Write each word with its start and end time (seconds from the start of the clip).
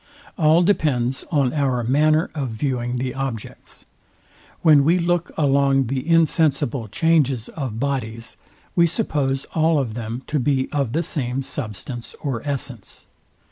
All 0.35 0.63
depends 0.63 1.25
on 1.29 1.53
our 1.53 1.83
manner 1.83 2.31
of 2.33 2.49
viewing 2.49 2.97
the 2.97 3.13
objects. 3.13 3.85
When 4.63 4.83
we 4.83 4.97
look 4.97 5.29
along 5.37 5.85
the 5.85 6.09
insensible 6.09 6.87
changes 6.87 7.49
of 7.49 7.79
bodies, 7.79 8.35
we 8.75 8.87
suppose 8.87 9.45
all 9.53 9.77
of 9.77 9.93
them 9.93 10.23
to 10.25 10.39
be 10.39 10.71
of 10.71 10.93
the 10.93 11.03
same 11.03 11.43
substance 11.43 12.15
or 12.19 12.41
essence. 12.47 13.05